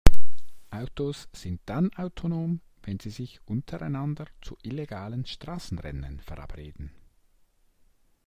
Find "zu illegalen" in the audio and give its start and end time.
4.41-5.27